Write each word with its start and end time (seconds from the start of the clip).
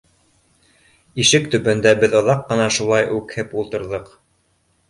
Ишек 1.25 1.45
төбөндә 1.55 1.91
беҙ 2.05 2.17
оҙаҡ 2.21 2.41
ҡына 2.49 2.67
шулай 2.79 3.07
үкһеп 3.19 3.55
ултырҙыҡ. 3.63 4.13